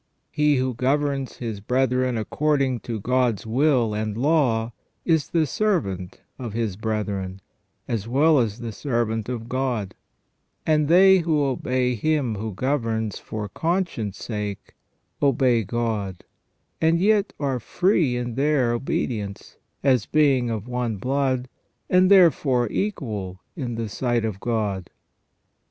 He 0.31 0.55
who 0.55 0.73
governs 0.73 1.37
his 1.37 1.59
brethren 1.59 2.17
according 2.17 2.79
to 2.79 2.99
God's 2.99 3.45
will 3.45 3.93
and 3.93 4.17
law 4.17 4.71
is 5.05 5.29
the 5.29 5.45
servant 5.45 6.21
of 6.39 6.53
his 6.53 6.75
brethren, 6.75 7.39
as 7.87 8.07
well 8.07 8.39
as 8.39 8.57
the 8.61 8.71
servant 8.71 9.29
of 9.29 9.47
God; 9.47 9.93
and 10.65 10.87
they 10.87 11.19
who 11.19 11.43
obey 11.43 11.93
him 11.93 12.33
who 12.33 12.51
governs 12.55 13.19
for 13.19 13.47
conscience' 13.47 14.17
sake, 14.17 14.73
obey 15.21 15.63
God, 15.63 16.23
and 16.81 16.99
yet 16.99 17.31
are 17.39 17.59
free 17.59 18.17
in 18.17 18.33
their 18.33 18.73
obedience, 18.73 19.57
as 19.83 20.07
being 20.07 20.49
of 20.49 20.67
one 20.67 20.97
blood, 20.97 21.47
and 21.91 22.09
therefore 22.09 22.67
equal 22.71 23.39
in 23.55 23.75
the 23.75 23.87
sight 23.87 24.25
of 24.25 24.39
God. 24.39 24.89